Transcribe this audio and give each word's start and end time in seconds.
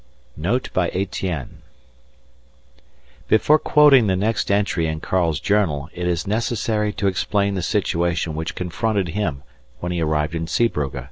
NOTE 0.35 0.71
BY 0.73 0.87
ETIENNE 0.95 1.61
Before 3.27 3.59
quoting 3.59 4.07
the 4.07 4.15
next 4.15 4.49
entry 4.49 4.87
in 4.87 4.99
Karl's 4.99 5.39
journal 5.39 5.89
it 5.93 6.07
is 6.07 6.25
necessary 6.25 6.91
to 6.93 7.05
explain 7.05 7.53
the 7.53 7.61
situation 7.61 8.33
which 8.33 8.55
confronted 8.55 9.09
him 9.09 9.43
when 9.79 9.91
he 9.91 10.01
arrived 10.01 10.33
in 10.33 10.47
Zeebrugge. 10.47 10.99